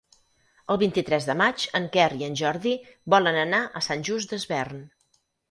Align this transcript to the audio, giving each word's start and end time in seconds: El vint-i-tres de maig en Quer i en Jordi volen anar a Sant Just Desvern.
El 0.75 0.77
vint-i-tres 0.83 1.27
de 1.27 1.35
maig 1.41 1.65
en 1.79 1.85
Quer 1.97 2.07
i 2.23 2.27
en 2.29 2.39
Jordi 2.41 2.73
volen 3.15 3.39
anar 3.43 3.61
a 3.67 3.85
Sant 3.91 4.09
Just 4.11 4.35
Desvern. 4.35 4.83